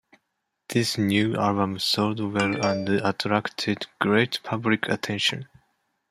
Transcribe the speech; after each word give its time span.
This 0.69 0.97
new 0.97 1.35
album 1.37 1.77
sold 1.77 2.19
well 2.19 2.65
and 2.65 2.89
attracted 2.89 3.85
great 3.99 4.39
public 4.43 4.89
attention. 4.89 5.47